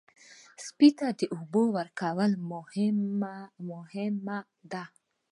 سپي 0.65 0.89
ته 0.97 1.07
د 1.19 1.21
اوبو 1.35 1.63
ورکړه 1.77 2.25
مهمه 3.69 4.39
ده. 4.71 4.83